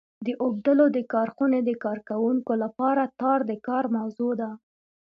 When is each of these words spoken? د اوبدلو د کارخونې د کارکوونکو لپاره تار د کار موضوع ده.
د 0.25 0.27
اوبدلو 0.43 0.85
د 0.95 0.99
کارخونې 1.13 1.59
د 1.63 1.71
کارکوونکو 1.85 2.51
لپاره 2.63 3.03
تار 3.21 3.39
د 3.49 3.51
کار 3.67 3.83
موضوع 3.97 4.31
ده. 4.41 4.49